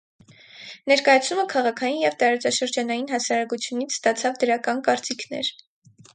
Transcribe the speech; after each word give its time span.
Ներկայացումը 0.91 1.43
քաղաքային 1.51 1.99
և 2.05 2.17
տարածաշրջանային 2.23 3.05
հասարակությունից 3.13 3.95
ստացավ 3.99 4.43
դրական 4.47 4.85
կարծիքներ։ 4.91 5.55